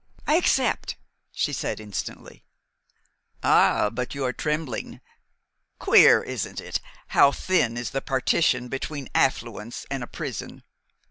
"I 0.25 0.33
accept," 0.33 0.97
she 1.31 1.53
said 1.53 1.79
instantly. 1.79 2.43
"Ah, 3.43 3.91
but 3.91 4.15
you 4.15 4.25
are 4.25 4.33
trembling. 4.33 4.99
Queer, 5.77 6.23
isn't 6.23 6.59
it, 6.59 6.81
how 7.09 7.31
thin 7.31 7.77
is 7.77 7.91
the 7.91 8.01
partition 8.01 8.67
between 8.67 9.09
affluence 9.13 9.85
and 9.91 10.01
a 10.01 10.07
prison? 10.07 10.63